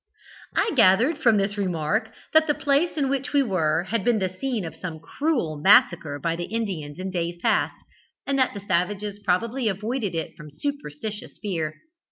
[0.55, 4.29] "I gathered from this remark that the place in which we were, had been the
[4.33, 7.85] scene of some cruel massacre by the Indians in days past,
[8.25, 11.81] and that the savages probably avoided it from superstitious fear.